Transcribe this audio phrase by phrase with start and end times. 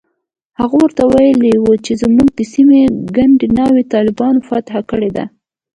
[0.59, 2.79] هغه ورته ويلي و چې زموږ د سيمې
[3.15, 5.25] ګردې ناوې طالبانو فتح کړي دي.